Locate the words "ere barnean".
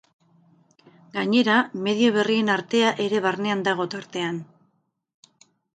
3.07-3.63